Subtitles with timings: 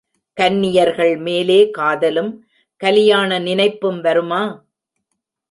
[0.37, 2.31] கன்னியர்கள் மேலே காதலும்,
[2.81, 4.43] கலியாண நினைப்பும் வருமா?